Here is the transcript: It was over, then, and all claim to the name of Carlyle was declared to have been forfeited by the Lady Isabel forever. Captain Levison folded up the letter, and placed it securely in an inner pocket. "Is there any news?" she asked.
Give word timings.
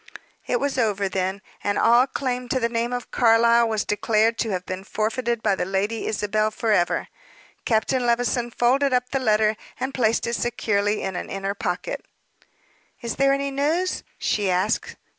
It 0.47 0.59
was 0.59 0.79
over, 0.79 1.07
then, 1.07 1.43
and 1.63 1.77
all 1.77 2.07
claim 2.07 2.49
to 2.49 2.59
the 2.59 2.67
name 2.67 2.91
of 2.91 3.11
Carlyle 3.11 3.69
was 3.69 3.85
declared 3.85 4.39
to 4.39 4.49
have 4.49 4.65
been 4.65 4.83
forfeited 4.83 5.43
by 5.43 5.53
the 5.53 5.63
Lady 5.63 6.07
Isabel 6.07 6.49
forever. 6.49 7.07
Captain 7.65 8.03
Levison 8.07 8.49
folded 8.49 8.93
up 8.93 9.09
the 9.11 9.19
letter, 9.19 9.55
and 9.79 9.93
placed 9.93 10.25
it 10.25 10.33
securely 10.33 11.03
in 11.03 11.15
an 11.15 11.29
inner 11.29 11.53
pocket. 11.53 12.03
"Is 13.01 13.17
there 13.17 13.31
any 13.31 13.51
news?" 13.51 14.03
she 14.17 14.49
asked. 14.49 14.95